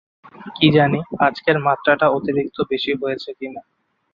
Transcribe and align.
কী 0.55 0.67
জানি 0.75 0.97
আজকের 1.19 1.57
মাত্রাটা 1.67 2.07
অতিরিক্ত 2.09 2.57
বেশি 2.71 2.91
হয়েছে 3.01 3.29
কি 3.37 3.47
না। 3.47 3.61